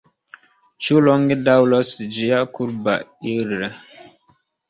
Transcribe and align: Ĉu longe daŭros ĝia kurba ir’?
Ĉu 0.85 1.01
longe 1.07 1.37
daŭros 1.49 1.91
ĝia 2.15 2.39
kurba 2.57 2.95
ir’? 3.35 3.55